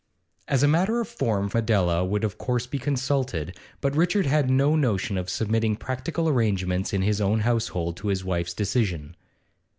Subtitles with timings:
[0.47, 4.75] As a matter of form Adela would of course be consulted, but Richard had no
[4.75, 9.15] notion of submitting practical arrangements in his own household to his wife's decision.